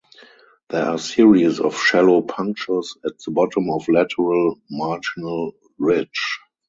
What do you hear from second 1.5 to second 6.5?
of shallow punctures at the bottom of lateral marginal ridge.